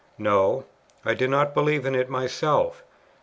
[0.17, 0.65] No,
[1.05, 2.83] I did not believe in it myself.